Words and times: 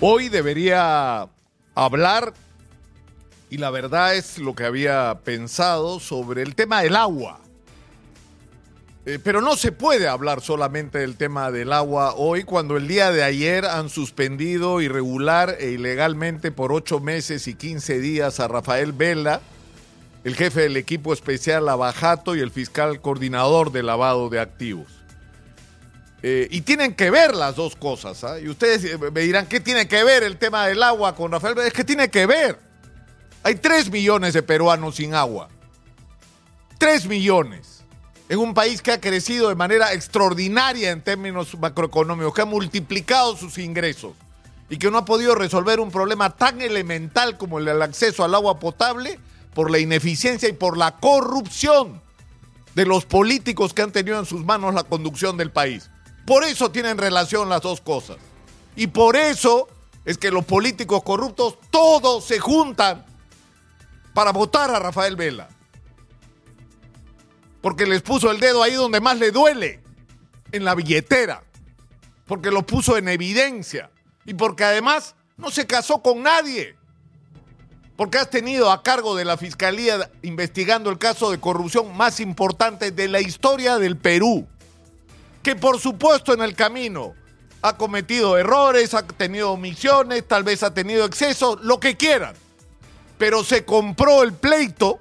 Hoy 0.00 0.28
debería 0.28 1.28
hablar, 1.74 2.32
y 3.50 3.56
la 3.56 3.70
verdad 3.70 4.14
es 4.14 4.38
lo 4.38 4.54
que 4.54 4.64
había 4.64 5.18
pensado, 5.24 5.98
sobre 5.98 6.42
el 6.42 6.54
tema 6.54 6.82
del 6.82 6.94
agua. 6.94 7.40
Eh, 9.06 9.18
pero 9.18 9.40
no 9.40 9.56
se 9.56 9.72
puede 9.72 10.06
hablar 10.06 10.40
solamente 10.40 10.98
del 10.98 11.16
tema 11.16 11.50
del 11.50 11.72
agua 11.72 12.14
hoy 12.14 12.44
cuando 12.44 12.76
el 12.76 12.86
día 12.86 13.10
de 13.10 13.24
ayer 13.24 13.64
han 13.64 13.88
suspendido 13.88 14.80
irregular 14.80 15.56
e 15.58 15.70
ilegalmente 15.70 16.52
por 16.52 16.72
ocho 16.72 17.00
meses 17.00 17.48
y 17.48 17.54
quince 17.54 17.98
días 17.98 18.38
a 18.38 18.46
Rafael 18.46 18.92
Vela, 18.92 19.40
el 20.22 20.36
jefe 20.36 20.60
del 20.60 20.76
equipo 20.76 21.12
especial 21.12 21.66
Lavajato 21.66 22.36
y 22.36 22.40
el 22.40 22.52
fiscal 22.52 23.00
coordinador 23.00 23.72
de 23.72 23.82
lavado 23.82 24.28
de 24.28 24.38
activos. 24.38 24.97
Eh, 26.22 26.48
y 26.50 26.62
tienen 26.62 26.94
que 26.94 27.10
ver 27.10 27.34
las 27.34 27.56
dos 27.56 27.76
cosas. 27.76 28.24
¿ah? 28.24 28.40
Y 28.40 28.48
ustedes 28.48 28.84
eh, 28.84 28.98
me 28.98 29.20
dirán, 29.20 29.46
¿qué 29.46 29.60
tiene 29.60 29.86
que 29.86 30.02
ver 30.02 30.22
el 30.22 30.36
tema 30.36 30.66
del 30.66 30.82
agua 30.82 31.14
con 31.14 31.30
Rafael? 31.30 31.58
Es 31.58 31.72
que 31.72 31.84
tiene 31.84 32.10
que 32.10 32.26
ver. 32.26 32.58
Hay 33.44 33.54
3 33.54 33.90
millones 33.90 34.34
de 34.34 34.42
peruanos 34.42 34.96
sin 34.96 35.14
agua. 35.14 35.48
3 36.78 37.06
millones. 37.06 37.84
En 38.28 38.40
un 38.40 38.52
país 38.52 38.82
que 38.82 38.92
ha 38.92 39.00
crecido 39.00 39.48
de 39.48 39.54
manera 39.54 39.92
extraordinaria 39.92 40.90
en 40.90 41.02
términos 41.02 41.56
macroeconómicos, 41.58 42.34
que 42.34 42.42
ha 42.42 42.46
multiplicado 42.46 43.36
sus 43.36 43.56
ingresos 43.56 44.12
y 44.68 44.76
que 44.76 44.90
no 44.90 44.98
ha 44.98 45.04
podido 45.04 45.34
resolver 45.34 45.80
un 45.80 45.90
problema 45.90 46.36
tan 46.36 46.60
elemental 46.60 47.38
como 47.38 47.58
el 47.58 47.64
del 47.64 47.80
acceso 47.80 48.24
al 48.24 48.34
agua 48.34 48.58
potable 48.58 49.18
por 49.54 49.70
la 49.70 49.78
ineficiencia 49.78 50.48
y 50.48 50.52
por 50.52 50.76
la 50.76 50.96
corrupción 50.96 52.02
de 52.74 52.84
los 52.84 53.06
políticos 53.06 53.72
que 53.72 53.82
han 53.82 53.92
tenido 53.92 54.18
en 54.18 54.26
sus 54.26 54.44
manos 54.44 54.74
la 54.74 54.84
conducción 54.84 55.36
del 55.36 55.50
país. 55.50 55.90
Por 56.28 56.44
eso 56.44 56.70
tienen 56.70 56.98
relación 56.98 57.48
las 57.48 57.62
dos 57.62 57.80
cosas. 57.80 58.18
Y 58.76 58.88
por 58.88 59.16
eso 59.16 59.66
es 60.04 60.18
que 60.18 60.30
los 60.30 60.44
políticos 60.44 61.02
corruptos 61.02 61.56
todos 61.70 62.22
se 62.22 62.38
juntan 62.38 63.06
para 64.12 64.32
votar 64.32 64.70
a 64.70 64.78
Rafael 64.78 65.16
Vela. 65.16 65.48
Porque 67.62 67.86
les 67.86 68.02
puso 68.02 68.30
el 68.30 68.40
dedo 68.40 68.62
ahí 68.62 68.74
donde 68.74 69.00
más 69.00 69.18
le 69.18 69.30
duele, 69.30 69.80
en 70.52 70.66
la 70.66 70.74
billetera. 70.74 71.44
Porque 72.26 72.50
lo 72.50 72.66
puso 72.66 72.98
en 72.98 73.08
evidencia. 73.08 73.90
Y 74.26 74.34
porque 74.34 74.64
además 74.64 75.14
no 75.38 75.50
se 75.50 75.66
casó 75.66 76.02
con 76.02 76.22
nadie. 76.22 76.76
Porque 77.96 78.18
has 78.18 78.28
tenido 78.28 78.70
a 78.70 78.82
cargo 78.82 79.16
de 79.16 79.24
la 79.24 79.38
Fiscalía 79.38 80.10
investigando 80.20 80.90
el 80.90 80.98
caso 80.98 81.30
de 81.30 81.40
corrupción 81.40 81.96
más 81.96 82.20
importante 82.20 82.90
de 82.90 83.08
la 83.08 83.22
historia 83.22 83.78
del 83.78 83.96
Perú 83.96 84.46
que 85.42 85.56
por 85.56 85.80
supuesto 85.80 86.32
en 86.32 86.42
el 86.42 86.54
camino 86.54 87.14
ha 87.62 87.76
cometido 87.76 88.38
errores, 88.38 88.94
ha 88.94 89.06
tenido 89.06 89.52
omisiones, 89.52 90.26
tal 90.26 90.44
vez 90.44 90.62
ha 90.62 90.72
tenido 90.72 91.04
excesos, 91.04 91.60
lo 91.62 91.80
que 91.80 91.96
quieran. 91.96 92.34
Pero 93.18 93.42
se 93.42 93.64
compró 93.64 94.22
el 94.22 94.32
pleito 94.32 95.00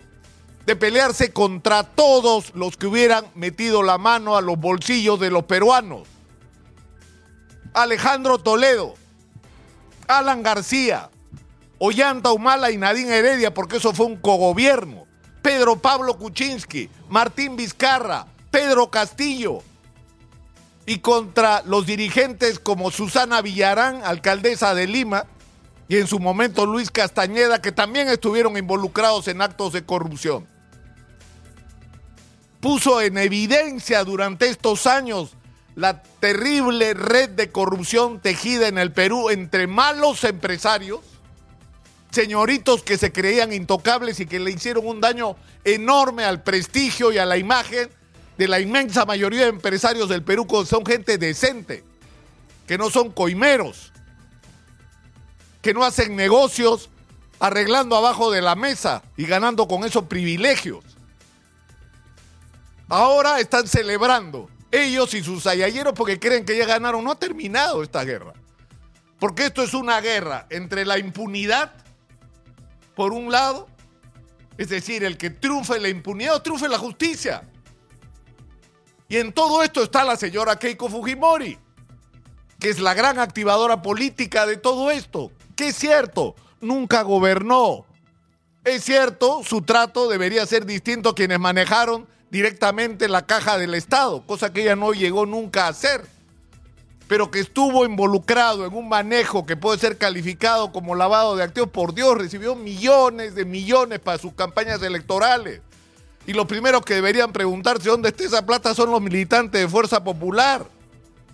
de 0.66 0.76
pelearse 0.76 1.32
contra 1.32 1.84
todos 1.84 2.54
los 2.56 2.76
que 2.78 2.88
hubieran 2.88 3.26
metido 3.36 3.84
la 3.84 3.98
mano 3.98 4.36
a 4.36 4.42
los 4.42 4.60
bolsillos 4.60 5.20
de 5.20 5.32
los 5.32 5.44
peruanos. 5.44 6.08
Alejandro 7.74 8.40
Toledo, 8.40 8.96
Alan 10.08 10.42
García, 10.42 11.10
Ollanta 11.78 12.32
Humala 12.32 12.72
y 12.72 12.78
Nadine 12.78 13.18
Heredia, 13.18 13.54
porque 13.54 13.78
eso 13.78 13.94
fue 13.94 14.08
un 14.08 14.18
cogobierno. 14.18 15.06
Pedro 15.42 15.78
Pablo 15.78 16.18
Kuczynski, 16.18 16.90
Martín 17.08 17.56
Vizcarra, 17.56 18.26
Pedro 18.52 18.90
Castillo, 18.90 19.64
y 20.88 21.00
contra 21.00 21.62
los 21.66 21.86
dirigentes 21.86 22.60
como 22.60 22.92
Susana 22.92 23.42
Villarán, 23.42 24.02
alcaldesa 24.06 24.74
de 24.74 24.88
Lima, 24.88 25.26
y 25.90 25.98
en 25.98 26.08
su 26.08 26.18
momento 26.18 26.66
Luis 26.66 26.90
Castañeda, 26.90 27.62
que 27.62 27.74
también 27.74 28.08
estuvieron 28.08 28.58
involucrados 28.58 29.28
en 29.28 29.42
actos 29.42 29.74
de 29.74 29.84
corrupción. 29.84 30.48
Puso 32.62 33.02
en 33.02 33.18
evidencia 33.18 34.06
durante 34.06 34.48
estos 34.48 34.88
años 34.88 35.36
la 35.76 36.02
terrible 36.02 36.94
red 36.94 37.32
de 37.32 37.52
corrupción 37.52 38.22
tejida 38.22 38.70
en 38.70 38.78
el 38.78 38.94
Perú 38.94 39.30
entre 39.30 39.68
malos 39.68 40.24
empresarios, 40.24 41.02
señoritos 42.12 42.82
que 42.82 42.98
se 42.98 43.12
creían 43.12 43.52
intocables 43.52 44.22
y 44.22 44.26
que 44.26 44.40
le 44.40 44.52
hicieron 44.52 44.88
un 44.88 45.02
daño 45.02 45.36
enorme 45.66 46.24
al 46.24 46.44
prestigio 46.44 47.12
y 47.12 47.18
a 47.18 47.26
la 47.26 47.38
imagen 47.38 47.90
de 48.38 48.48
la 48.48 48.60
inmensa 48.60 49.06
mayoría 49.06 49.44
de 49.44 49.50
empresarios 49.50 50.10
del 50.10 50.24
Perú 50.24 50.48
son 50.66 50.86
gente 50.86 51.18
decente, 51.18 51.84
que 52.68 52.78
no 52.78 52.90
son 52.90 53.12
coimeros, 53.12 53.92
que 55.62 55.74
no 55.74 55.84
hacen 55.84 56.16
negocios 56.16 56.90
arreglando 57.40 57.96
abajo 57.96 58.32
de 58.32 58.42
la 58.42 58.56
mesa 58.56 59.04
y 59.16 59.26
ganando 59.26 59.68
con 59.68 59.84
esos 59.84 60.06
privilegios. 60.06 60.84
Ahora 62.90 63.40
están 63.40 63.68
celebrando 63.68 64.50
ellos 64.72 65.14
y 65.14 65.24
sus 65.24 65.46
ayayeros 65.48 65.94
porque 65.94 66.20
creen 66.20 66.46
que 66.46 66.58
ya 66.58 66.66
ganaron. 66.66 67.04
No 67.04 67.12
ha 67.12 67.20
terminado 67.20 67.84
esta 67.84 68.04
guerra. 68.04 68.34
Porque 69.20 69.46
esto 69.46 69.64
es 69.64 69.74
una 69.74 70.00
guerra 70.00 70.46
entre 70.50 70.86
la 70.86 70.98
impunidad, 71.00 71.74
por 72.96 73.14
un 73.14 73.32
lado, 73.32 73.68
es 74.58 74.70
decir, 74.70 75.04
el 75.04 75.18
que 75.18 75.30
triunfe 75.32 75.80
la 75.80 75.90
impunidad 75.90 76.36
o 76.36 76.42
triunfe 76.42 76.68
la 76.68 76.78
justicia. 76.78 77.44
Y 79.10 79.18
en 79.18 79.32
todo 79.32 79.64
esto 79.64 79.84
está 79.84 80.04
la 80.04 80.18
señora 80.18 80.60
Keiko 80.60 80.90
Fujimori, 80.90 81.58
que 82.60 82.70
es 82.70 82.80
la 82.80 82.94
gran 82.94 83.20
activadora 83.20 83.82
política 83.82 84.46
de 84.46 84.58
todo 84.58 84.92
esto. 84.92 85.32
Que 85.56 85.70
es 85.70 85.76
cierto, 85.76 86.36
nunca 86.60 87.04
gobernó. 87.04 87.86
Es 88.64 88.84
cierto, 88.84 89.44
su 89.46 89.62
trato 89.62 90.10
debería 90.10 90.46
ser 90.46 90.66
distinto 90.66 91.10
a 91.10 91.16
quienes 91.16 91.40
manejaron 91.40 92.06
directamente 92.30 93.08
la 93.08 93.26
caja 93.26 93.58
del 93.58 93.74
Estado, 93.74 94.26
cosa 94.26 94.52
que 94.52 94.64
ella 94.64 94.76
no 94.76 94.92
llegó 94.92 95.26
nunca 95.26 95.66
a 95.66 95.70
hacer, 95.70 96.06
pero 97.08 97.32
que 97.32 97.40
estuvo 97.40 97.86
involucrado 97.86 98.66
en 98.66 98.74
un 98.74 98.90
manejo 98.90 99.46
que 99.46 99.56
puede 99.56 99.80
ser 99.80 99.98
calificado 99.98 100.74
como 100.74 100.96
lavado 100.96 101.38
de 101.38 101.44
activos. 101.44 101.70
Por 101.70 101.94
Dios, 101.94 102.18
recibió 102.18 102.56
millones 102.56 103.36
de 103.36 103.46
millones 103.46 104.00
para 104.00 104.18
sus 104.18 104.34
campañas 104.34 104.82
electorales. 104.82 105.62
Y 106.28 106.34
los 106.34 106.46
primeros 106.46 106.84
que 106.84 106.96
deberían 106.96 107.32
preguntarse 107.32 107.88
dónde 107.88 108.10
está 108.10 108.26
esa 108.26 108.46
plata 108.46 108.76
son 108.76 108.92
los 108.92 109.02
militantes 109.02 109.62
de 109.62 109.68
Fuerza 109.70 110.04
Popular. 110.04 110.68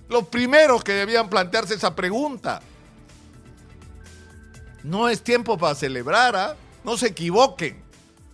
Los 0.08 0.28
primeros 0.28 0.84
que 0.84 0.94
debían 0.94 1.32
plantearse 1.32 1.74
esa 1.74 1.96
pregunta. 1.96 2.62
No 4.84 5.10
es 5.10 5.24
tiempo 5.24 5.58
para 5.58 5.74
celebrar, 5.74 6.36
¿ah? 6.36 6.56
no 6.84 6.96
se 6.96 7.08
equivoquen, 7.08 7.82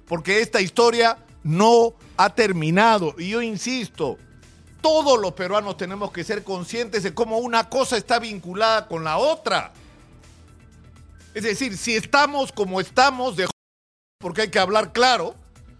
porque 0.05 0.41
esta 0.41 0.59
historia 0.59 1.17
no 1.43 1.93
ha 2.17 2.29
terminado. 2.29 3.15
Y 3.17 3.29
yo 3.29 3.41
insisto, 3.41 4.17
todos 4.81 5.17
los 5.17 5.31
peruanos 5.33 5.77
tenemos 5.77 6.11
que 6.11 6.25
ser 6.25 6.43
conscientes 6.43 7.03
de 7.03 7.13
cómo 7.13 7.37
una 7.37 7.69
cosa 7.69 7.95
está 7.95 8.19
vinculada 8.19 8.85
con 8.89 9.05
la 9.05 9.17
otra. 9.17 9.71
Es 11.33 11.43
decir, 11.43 11.77
si 11.77 11.95
estamos 11.95 12.51
como 12.51 12.81
estamos, 12.81 13.37
de 13.37 13.47
porque 14.17 14.41
hay 14.41 14.49
que 14.49 14.59
hablar 14.59 14.91
claro, 14.91 15.35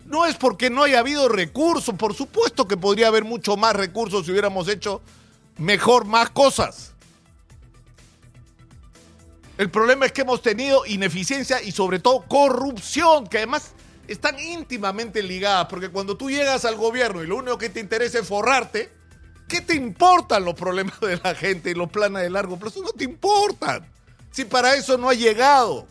no 0.09 0.25
es 0.25 0.35
porque 0.35 0.69
no 0.69 0.83
haya 0.83 0.99
habido 0.99 1.29
recursos, 1.29 1.95
por 1.95 2.15
supuesto 2.15 2.67
que 2.67 2.75
podría 2.75 3.07
haber 3.07 3.23
mucho 3.23 3.55
más 3.55 3.75
recursos 3.75 4.25
si 4.25 4.31
hubiéramos 4.31 4.67
hecho 4.67 5.01
mejor 5.57 6.05
más 6.05 6.31
cosas. 6.31 6.93
El 9.57 9.69
problema 9.69 10.05
es 10.07 10.11
que 10.11 10.21
hemos 10.21 10.41
tenido 10.41 10.85
ineficiencia 10.85 11.61
y 11.61 11.71
sobre 11.71 11.99
todo 11.99 12.25
corrupción, 12.27 13.27
que 13.27 13.37
además 13.37 13.73
están 14.07 14.39
íntimamente 14.39 15.21
ligadas, 15.21 15.67
porque 15.69 15.89
cuando 15.89 16.17
tú 16.17 16.31
llegas 16.31 16.65
al 16.65 16.75
gobierno 16.75 17.23
y 17.23 17.27
lo 17.27 17.35
único 17.35 17.57
que 17.57 17.69
te 17.69 17.79
interesa 17.79 18.19
es 18.19 18.27
forrarte, 18.27 18.91
¿qué 19.47 19.61
te 19.61 19.75
importan 19.75 20.43
los 20.43 20.55
problemas 20.55 20.99
de 21.01 21.19
la 21.23 21.35
gente 21.35 21.69
y 21.69 21.75
los 21.75 21.89
planes 21.89 22.23
de 22.23 22.31
largo 22.31 22.57
plazo? 22.57 22.81
No 22.81 22.93
te 22.93 23.03
importan. 23.03 23.87
Si 24.31 24.45
para 24.45 24.75
eso 24.75 24.97
no 24.97 25.09
has 25.09 25.17
llegado. 25.17 25.85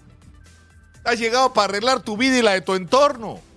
Has 1.05 1.21
llegado 1.21 1.53
para 1.53 1.67
arreglar 1.67 2.01
tu 2.01 2.17
vida 2.17 2.39
y 2.39 2.43
la 2.43 2.53
de 2.53 2.63
tu 2.63 2.75
entorno 2.75 3.48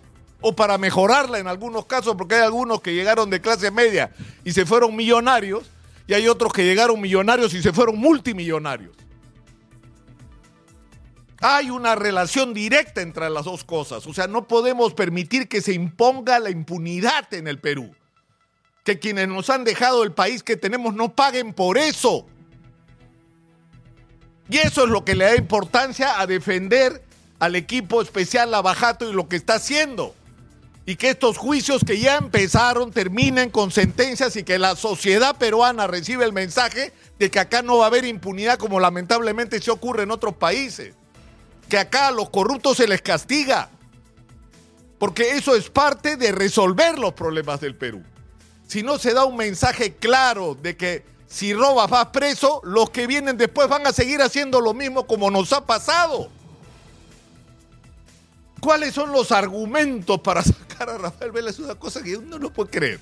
o 0.41 0.55
para 0.55 0.77
mejorarla 0.77 1.39
en 1.39 1.47
algunos 1.47 1.85
casos, 1.85 2.15
porque 2.17 2.35
hay 2.35 2.41
algunos 2.41 2.81
que 2.81 2.93
llegaron 2.93 3.29
de 3.29 3.39
clase 3.39 3.71
media 3.71 4.11
y 4.43 4.51
se 4.51 4.65
fueron 4.65 4.95
millonarios, 4.95 5.69
y 6.07 6.13
hay 6.13 6.27
otros 6.27 6.51
que 6.51 6.65
llegaron 6.65 6.99
millonarios 6.99 7.53
y 7.53 7.61
se 7.61 7.71
fueron 7.71 7.97
multimillonarios. 7.97 8.97
Hay 11.39 11.69
una 11.69 11.95
relación 11.95 12.53
directa 12.53 13.01
entre 13.01 13.29
las 13.29 13.45
dos 13.45 13.63
cosas, 13.63 14.05
o 14.07 14.13
sea, 14.13 14.27
no 14.27 14.47
podemos 14.47 14.93
permitir 14.93 15.47
que 15.47 15.61
se 15.61 15.73
imponga 15.73 16.39
la 16.39 16.49
impunidad 16.49 17.31
en 17.33 17.47
el 17.47 17.59
Perú. 17.59 17.95
Que 18.83 18.97
quienes 18.97 19.27
nos 19.27 19.49
han 19.51 19.63
dejado 19.63 20.03
el 20.03 20.11
país 20.11 20.41
que 20.41 20.57
tenemos 20.57 20.95
no 20.95 21.15
paguen 21.15 21.53
por 21.53 21.77
eso. 21.77 22.25
Y 24.49 24.57
eso 24.57 24.83
es 24.83 24.89
lo 24.89 25.05
que 25.05 25.15
le 25.15 25.25
da 25.25 25.35
importancia 25.35 26.19
a 26.19 26.25
defender 26.25 27.03
al 27.39 27.55
equipo 27.55 28.01
especial 28.01 28.51
Lavajato 28.51 29.07
y 29.07 29.13
lo 29.13 29.29
que 29.29 29.35
está 29.35 29.55
haciendo 29.55 30.15
y 30.85 30.95
que 30.95 31.11
estos 31.11 31.37
juicios 31.37 31.83
que 31.85 31.99
ya 31.99 32.17
empezaron 32.17 32.91
terminen 32.91 33.49
con 33.49 33.71
sentencias 33.71 34.35
y 34.35 34.43
que 34.43 34.57
la 34.57 34.75
sociedad 34.75 35.35
peruana 35.35 35.87
reciba 35.87 36.25
el 36.25 36.33
mensaje 36.33 36.91
de 37.19 37.29
que 37.29 37.39
acá 37.39 37.61
no 37.61 37.77
va 37.77 37.85
a 37.85 37.87
haber 37.87 38.05
impunidad 38.05 38.57
como 38.57 38.79
lamentablemente 38.79 39.61
se 39.61 39.71
ocurre 39.71 40.03
en 40.03 40.11
otros 40.11 40.35
países. 40.35 40.95
Que 41.69 41.77
acá 41.77 42.07
a 42.07 42.11
los 42.11 42.29
corruptos 42.29 42.77
se 42.77 42.87
les 42.87 43.01
castiga. 43.01 43.69
Porque 44.97 45.31
eso 45.31 45.55
es 45.55 45.69
parte 45.69 46.17
de 46.17 46.31
resolver 46.31 46.97
los 46.97 47.13
problemas 47.13 47.61
del 47.61 47.75
Perú. 47.75 48.03
Si 48.67 48.83
no 48.83 48.97
se 48.97 49.13
da 49.13 49.25
un 49.25 49.37
mensaje 49.37 49.95
claro 49.95 50.55
de 50.55 50.75
que 50.75 51.05
si 51.27 51.53
robas 51.53 51.89
vas 51.89 52.07
preso, 52.07 52.61
los 52.63 52.89
que 52.89 53.07
vienen 53.07 53.37
después 53.37 53.69
van 53.69 53.85
a 53.87 53.93
seguir 53.93 54.21
haciendo 54.21 54.59
lo 54.59 54.73
mismo 54.73 55.07
como 55.07 55.29
nos 55.29 55.53
ha 55.53 55.65
pasado. 55.65 56.29
¿Cuáles 58.61 58.93
son 58.93 59.11
los 59.11 59.31
argumentos 59.31 60.21
para 60.21 60.41
sacar 60.43 60.89
a 60.89 60.97
Rafael 60.97 61.31
Vela? 61.31 61.49
Es 61.49 61.59
una 61.59 61.75
cosa 61.75 62.01
que 62.01 62.15
uno 62.15 62.39
no 62.39 62.53
puede 62.53 62.69
creer. 62.69 62.99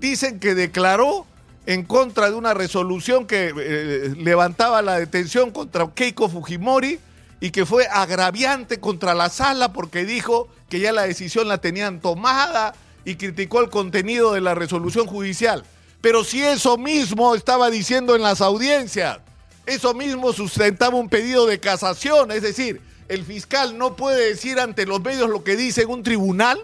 Dicen 0.00 0.40
que 0.40 0.54
declaró 0.54 1.26
en 1.66 1.84
contra 1.84 2.30
de 2.30 2.36
una 2.36 2.54
resolución 2.54 3.26
que 3.26 3.52
eh, 3.54 4.14
levantaba 4.16 4.80
la 4.80 4.98
detención 4.98 5.50
contra 5.50 5.86
Keiko 5.94 6.30
Fujimori 6.30 6.98
y 7.40 7.50
que 7.50 7.66
fue 7.66 7.86
agraviante 7.86 8.80
contra 8.80 9.14
la 9.14 9.28
sala 9.28 9.74
porque 9.74 10.06
dijo 10.06 10.48
que 10.70 10.80
ya 10.80 10.92
la 10.92 11.02
decisión 11.02 11.46
la 11.46 11.58
tenían 11.58 12.00
tomada 12.00 12.74
y 13.04 13.16
criticó 13.16 13.60
el 13.60 13.68
contenido 13.68 14.32
de 14.32 14.40
la 14.40 14.54
resolución 14.54 15.06
judicial. 15.06 15.64
Pero 16.00 16.24
si 16.24 16.42
eso 16.42 16.78
mismo 16.78 17.34
estaba 17.34 17.68
diciendo 17.70 18.16
en 18.16 18.22
las 18.22 18.40
audiencias, 18.40 19.18
eso 19.66 19.92
mismo 19.92 20.32
sustentaba 20.32 20.96
un 20.96 21.10
pedido 21.10 21.46
de 21.46 21.60
casación, 21.60 22.30
es 22.30 22.40
decir, 22.40 22.80
el 23.08 23.24
fiscal 23.24 23.78
no 23.78 23.96
puede 23.96 24.28
decir 24.28 24.60
ante 24.60 24.86
los 24.86 25.00
medios 25.00 25.28
lo 25.28 25.42
que 25.42 25.56
dice 25.56 25.82
en 25.82 25.90
un 25.90 26.02
tribunal, 26.02 26.58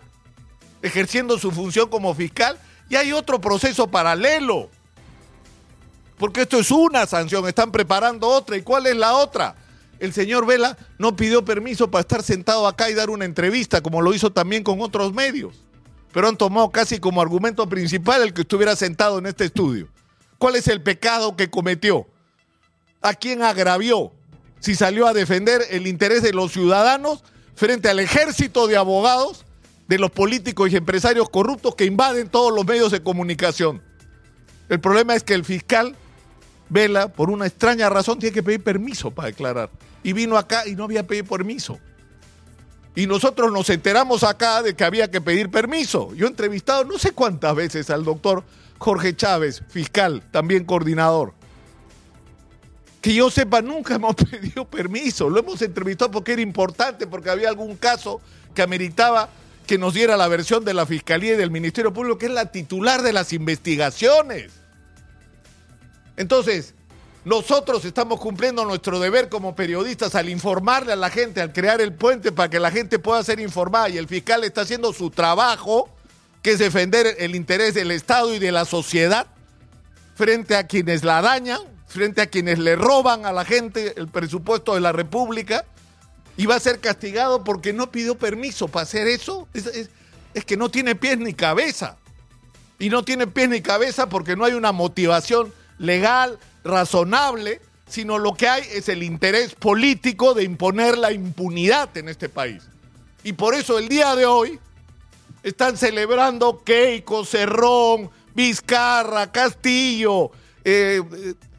ejerciendo 0.82 1.38
su 1.38 1.50
función 1.50 1.88
como 1.88 2.14
fiscal, 2.14 2.58
y 2.88 2.96
hay 2.96 3.12
otro 3.12 3.40
proceso 3.40 3.86
paralelo. 3.86 4.68
Porque 6.18 6.42
esto 6.42 6.58
es 6.58 6.70
una 6.70 7.06
sanción, 7.06 7.48
están 7.48 7.72
preparando 7.72 8.28
otra. 8.28 8.56
¿Y 8.56 8.62
cuál 8.62 8.86
es 8.86 8.96
la 8.96 9.14
otra? 9.14 9.56
El 9.98 10.12
señor 10.12 10.46
Vela 10.46 10.76
no 10.98 11.16
pidió 11.16 11.44
permiso 11.44 11.90
para 11.90 12.02
estar 12.02 12.22
sentado 12.22 12.66
acá 12.66 12.90
y 12.90 12.94
dar 12.94 13.10
una 13.10 13.24
entrevista, 13.24 13.80
como 13.80 14.02
lo 14.02 14.12
hizo 14.12 14.30
también 14.30 14.62
con 14.62 14.80
otros 14.80 15.12
medios. 15.12 15.54
Pero 16.12 16.28
han 16.28 16.36
tomado 16.36 16.70
casi 16.70 16.98
como 16.98 17.22
argumento 17.22 17.68
principal 17.68 18.22
el 18.22 18.34
que 18.34 18.42
estuviera 18.42 18.76
sentado 18.76 19.18
en 19.18 19.26
este 19.26 19.46
estudio. 19.46 19.88
¿Cuál 20.38 20.56
es 20.56 20.68
el 20.68 20.82
pecado 20.82 21.36
que 21.36 21.50
cometió? 21.50 22.06
¿A 23.00 23.14
quién 23.14 23.42
agravió? 23.42 24.12
Si 24.64 24.74
salió 24.74 25.06
a 25.06 25.12
defender 25.12 25.60
el 25.68 25.86
interés 25.86 26.22
de 26.22 26.32
los 26.32 26.50
ciudadanos 26.50 27.22
frente 27.54 27.90
al 27.90 28.00
ejército 28.00 28.66
de 28.66 28.78
abogados 28.78 29.44
de 29.88 29.98
los 29.98 30.10
políticos 30.10 30.72
y 30.72 30.76
empresarios 30.76 31.28
corruptos 31.28 31.74
que 31.74 31.84
invaden 31.84 32.30
todos 32.30 32.50
los 32.50 32.64
medios 32.64 32.90
de 32.90 33.02
comunicación. 33.02 33.82
El 34.70 34.80
problema 34.80 35.14
es 35.14 35.22
que 35.22 35.34
el 35.34 35.44
fiscal 35.44 35.94
Vela, 36.70 37.08
por 37.08 37.28
una 37.28 37.46
extraña 37.46 37.90
razón, 37.90 38.18
tiene 38.18 38.32
que 38.32 38.42
pedir 38.42 38.64
permiso 38.64 39.10
para 39.10 39.26
declarar. 39.28 39.68
Y 40.02 40.14
vino 40.14 40.38
acá 40.38 40.66
y 40.66 40.74
no 40.74 40.84
había 40.84 41.06
pedido 41.06 41.26
permiso. 41.26 41.78
Y 42.96 43.06
nosotros 43.06 43.52
nos 43.52 43.68
enteramos 43.68 44.24
acá 44.24 44.62
de 44.62 44.74
que 44.74 44.84
había 44.84 45.10
que 45.10 45.20
pedir 45.20 45.50
permiso. 45.50 46.14
Yo 46.14 46.24
he 46.24 46.30
entrevistado 46.30 46.84
no 46.84 46.98
sé 46.98 47.12
cuántas 47.12 47.54
veces 47.54 47.90
al 47.90 48.02
doctor 48.02 48.42
Jorge 48.78 49.14
Chávez, 49.14 49.62
fiscal, 49.68 50.22
también 50.30 50.64
coordinador. 50.64 51.34
Que 53.04 53.12
yo 53.12 53.30
sepa, 53.30 53.60
nunca 53.60 53.94
hemos 53.96 54.14
pedido 54.14 54.64
permiso. 54.64 55.28
Lo 55.28 55.38
hemos 55.38 55.60
entrevistado 55.60 56.10
porque 56.10 56.32
era 56.32 56.40
importante, 56.40 57.06
porque 57.06 57.28
había 57.28 57.50
algún 57.50 57.76
caso 57.76 58.22
que 58.54 58.62
ameritaba 58.62 59.28
que 59.66 59.76
nos 59.76 59.92
diera 59.92 60.16
la 60.16 60.26
versión 60.26 60.64
de 60.64 60.72
la 60.72 60.86
Fiscalía 60.86 61.34
y 61.34 61.36
del 61.36 61.50
Ministerio 61.50 61.92
Público, 61.92 62.16
que 62.16 62.26
es 62.26 62.32
la 62.32 62.50
titular 62.50 63.02
de 63.02 63.12
las 63.12 63.34
investigaciones. 63.34 64.52
Entonces, 66.16 66.72
nosotros 67.26 67.84
estamos 67.84 68.20
cumpliendo 68.20 68.64
nuestro 68.64 68.98
deber 68.98 69.28
como 69.28 69.54
periodistas 69.54 70.14
al 70.14 70.30
informarle 70.30 70.94
a 70.94 70.96
la 70.96 71.10
gente, 71.10 71.42
al 71.42 71.52
crear 71.52 71.82
el 71.82 71.92
puente 71.92 72.32
para 72.32 72.48
que 72.48 72.58
la 72.58 72.70
gente 72.70 72.98
pueda 72.98 73.22
ser 73.22 73.38
informada 73.38 73.90
y 73.90 73.98
el 73.98 74.08
fiscal 74.08 74.44
está 74.44 74.62
haciendo 74.62 74.94
su 74.94 75.10
trabajo, 75.10 75.90
que 76.40 76.52
es 76.52 76.58
defender 76.58 77.16
el 77.18 77.34
interés 77.34 77.74
del 77.74 77.90
Estado 77.90 78.34
y 78.34 78.38
de 78.38 78.50
la 78.50 78.64
sociedad 78.64 79.26
frente 80.14 80.56
a 80.56 80.66
quienes 80.66 81.04
la 81.04 81.20
dañan, 81.20 81.73
frente 81.94 82.20
a 82.20 82.26
quienes 82.26 82.58
le 82.58 82.76
roban 82.76 83.24
a 83.24 83.32
la 83.32 83.44
gente 83.44 83.94
el 83.96 84.08
presupuesto 84.08 84.74
de 84.74 84.80
la 84.80 84.92
República 84.92 85.64
y 86.36 86.46
va 86.46 86.56
a 86.56 86.60
ser 86.60 86.80
castigado 86.80 87.44
porque 87.44 87.72
no 87.72 87.90
pidió 87.90 88.16
permiso 88.16 88.68
para 88.68 88.82
hacer 88.82 89.06
eso. 89.06 89.48
Es, 89.54 90.44
que 90.44 90.56
no 90.56 90.68
tiene 90.68 90.96
pies 90.96 91.18
ni 91.18 91.32
cabeza. 91.34 91.96
Y 92.80 92.90
no 92.90 93.04
tiene 93.04 93.28
pies 93.28 93.48
ni 93.48 93.60
cabeza 93.60 94.08
porque 94.08 94.34
no 94.34 94.44
hay 94.44 94.54
una 94.54 94.72
motivación 94.72 95.54
legal, 95.78 96.40
razonable, 96.64 97.60
sino 97.86 98.18
lo 98.18 98.34
que 98.34 98.48
hay 98.48 98.64
es 98.72 98.88
el 98.88 99.04
interés 99.04 99.54
político 99.54 100.34
de 100.34 100.42
imponer 100.42 100.98
la 100.98 101.12
impunidad 101.12 101.96
en 101.96 102.08
este 102.08 102.28
país. 102.28 102.64
Y 103.22 103.34
por 103.34 103.54
eso 103.54 103.78
el 103.78 103.88
día 103.88 104.16
de 104.16 104.26
hoy 104.26 104.58
están 105.44 105.76
celebrando 105.76 106.64
Keiko, 106.64 107.24
Cerrón, 107.24 108.10
Vizcarra, 108.34 109.30
Castillo, 109.30 110.32
eh, 110.64 111.00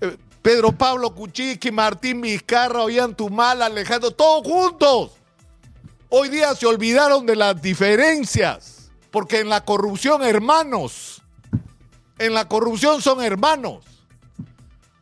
eh, 0.02 0.18
Pedro 0.46 0.74
Pablo 0.74 1.16
Cuchiqui, 1.16 1.72
Martín 1.72 2.22
Vizcarra, 2.22 2.84
Ollantumal, 2.84 3.64
Alejandro, 3.64 4.12
todos 4.12 4.46
juntos. 4.46 5.14
Hoy 6.08 6.30
día 6.30 6.54
se 6.54 6.68
olvidaron 6.68 7.26
de 7.26 7.36
las 7.36 7.60
diferencias, 7.60 8.92
porque 9.10 9.40
en 9.40 9.50
la 9.50 9.66
corrupción 9.66 10.22
hermanos, 10.22 11.24
en 12.20 12.36
la 12.36 12.48
corrupción 12.48 13.02
son 13.02 13.24
hermanos. 13.24 13.86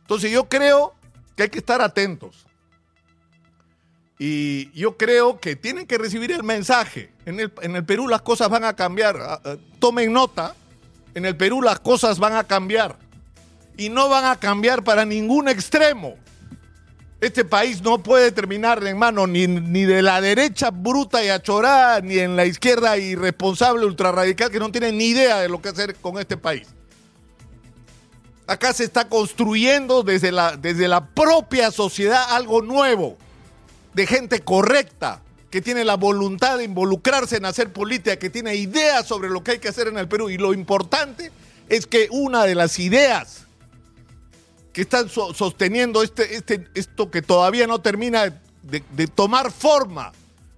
Entonces 0.00 0.30
yo 0.30 0.48
creo 0.48 0.94
que 1.36 1.42
hay 1.42 1.48
que 1.50 1.58
estar 1.58 1.82
atentos. 1.82 2.46
Y 4.18 4.70
yo 4.72 4.96
creo 4.96 5.40
que 5.40 5.56
tienen 5.56 5.86
que 5.86 5.98
recibir 5.98 6.32
el 6.32 6.42
mensaje. 6.42 7.12
En 7.26 7.38
el, 7.38 7.84
Perú 7.84 8.08
las 8.08 8.22
cosas 8.22 8.48
van 8.48 8.64
a 8.64 8.74
cambiar. 8.74 9.18
Ah, 9.20 9.40
ah, 9.44 9.56
tomen 9.78 10.10
nota. 10.10 10.54
En 11.12 11.26
el 11.26 11.36
Perú 11.36 11.60
las 11.60 11.80
cosas 11.80 12.18
van 12.18 12.34
a 12.34 12.44
cambiar. 12.44 13.03
Y 13.76 13.88
no 13.88 14.08
van 14.08 14.24
a 14.24 14.36
cambiar 14.36 14.84
para 14.84 15.04
ningún 15.04 15.48
extremo. 15.48 16.16
Este 17.20 17.44
país 17.44 17.80
no 17.80 18.02
puede 18.02 18.32
terminar 18.32 18.84
en 18.86 18.98
mano 18.98 19.26
ni, 19.26 19.46
ni 19.46 19.84
de 19.84 20.02
la 20.02 20.20
derecha 20.20 20.70
bruta 20.70 21.24
y 21.24 21.28
achorada, 21.28 22.00
ni 22.00 22.18
en 22.18 22.36
la 22.36 22.44
izquierda 22.44 22.98
irresponsable, 22.98 23.86
ultrarradical, 23.86 24.50
que 24.50 24.58
no 24.58 24.70
tiene 24.70 24.92
ni 24.92 25.06
idea 25.06 25.40
de 25.40 25.48
lo 25.48 25.62
que 25.62 25.70
hacer 25.70 25.94
con 25.96 26.18
este 26.18 26.36
país. 26.36 26.68
Acá 28.46 28.74
se 28.74 28.84
está 28.84 29.08
construyendo 29.08 30.02
desde 30.02 30.32
la, 30.32 30.56
desde 30.56 30.86
la 30.86 31.06
propia 31.06 31.70
sociedad 31.70 32.26
algo 32.30 32.60
nuevo, 32.60 33.16
de 33.94 34.06
gente 34.06 34.40
correcta, 34.40 35.22
que 35.50 35.62
tiene 35.62 35.84
la 35.84 35.96
voluntad 35.96 36.58
de 36.58 36.64
involucrarse 36.64 37.36
en 37.36 37.46
hacer 37.46 37.72
política, 37.72 38.18
que 38.18 38.28
tiene 38.28 38.56
ideas 38.56 39.06
sobre 39.06 39.30
lo 39.30 39.42
que 39.42 39.52
hay 39.52 39.58
que 39.60 39.68
hacer 39.68 39.88
en 39.88 39.96
el 39.96 40.08
Perú. 40.08 40.28
Y 40.28 40.36
lo 40.36 40.52
importante 40.52 41.32
es 41.70 41.86
que 41.86 42.08
una 42.10 42.44
de 42.44 42.54
las 42.54 42.78
ideas 42.78 43.43
que 44.74 44.82
están 44.82 45.08
sosteniendo 45.08 46.02
este, 46.02 46.34
este, 46.34 46.68
esto 46.74 47.10
que 47.10 47.22
todavía 47.22 47.66
no 47.66 47.80
termina 47.80 48.24
de, 48.62 48.82
de 48.90 49.06
tomar 49.06 49.52
forma, 49.52 50.12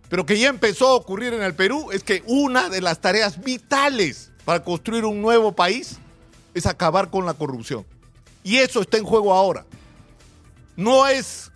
pero 0.09 0.25
que 0.25 0.39
ya 0.39 0.49
empezó 0.49 0.89
a 0.89 0.95
ocurrir 0.95 1.35
en 1.35 1.43
el 1.43 1.55
Perú, 1.55 1.91
es 1.93 2.03
que 2.03 2.25
una 2.27 2.71
de 2.71 2.81
las 2.81 3.01
tareas 3.01 3.43
vitales 3.43 4.33
para 4.47 4.65
construir 4.65 5.05
un 5.05 5.21
nuevo 5.21 5.53
país 5.53 5.99
es 6.55 6.65
acabar 6.65 7.11
con 7.11 7.27
la 7.27 7.35
corrupción. 7.35 7.85
Y 8.43 8.57
eso 8.57 8.81
está 8.81 8.97
en 8.97 9.05
juego 9.05 9.35
ahora. 9.35 9.67
No 10.77 11.07
es 11.07 11.53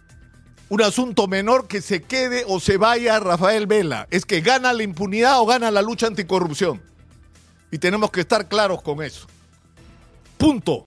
un 0.68 0.82
asunto 0.82 1.26
menor 1.28 1.66
que 1.66 1.80
se 1.80 2.02
quede 2.02 2.44
o 2.46 2.60
se 2.60 2.76
vaya 2.76 3.18
Rafael 3.20 3.66
Vela. 3.66 4.06
Es 4.10 4.26
que 4.26 4.40
gana 4.40 4.72
la 4.72 4.82
impunidad 4.82 5.40
o 5.40 5.46
gana 5.46 5.70
la 5.70 5.82
lucha 5.82 6.06
anticorrupción. 6.06 6.82
Y 7.70 7.78
tenemos 7.78 8.10
que 8.10 8.20
estar 8.20 8.48
claros 8.48 8.82
con 8.82 9.02
eso. 9.02 9.26
Punto. 10.36 10.78